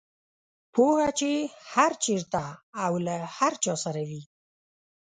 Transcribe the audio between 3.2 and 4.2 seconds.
هر چا سره